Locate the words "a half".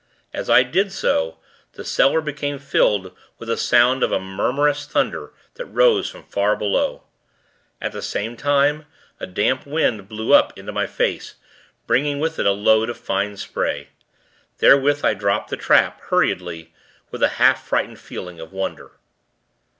17.21-17.63